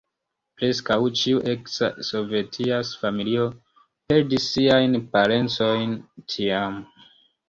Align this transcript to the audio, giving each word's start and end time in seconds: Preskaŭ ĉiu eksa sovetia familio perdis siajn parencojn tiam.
Preskaŭ 0.59 0.95
ĉiu 1.17 1.41
eksa 1.49 1.89
sovetia 2.07 2.79
familio 3.01 3.43
perdis 4.13 4.47
siajn 4.55 4.97
parencojn 5.17 5.95
tiam. 6.37 6.79